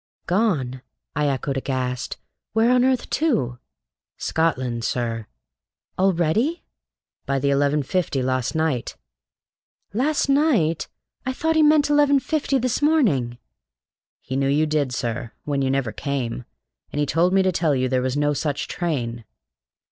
[0.25, 0.81] "Gone!"
[1.15, 2.17] I echoed aghast.
[2.53, 3.59] "Where on earth to?"
[4.17, 5.27] "Scotland, sir."
[5.99, 6.63] "Already?"
[7.27, 8.95] "By the eleven fifty lawst night."
[9.93, 10.87] "Last night!
[11.23, 13.37] I thought he meant eleven fifty this morning!"
[14.21, 16.45] "He knew you did, sir, when you never came,
[16.91, 19.23] and he told me to tell you there was no such train."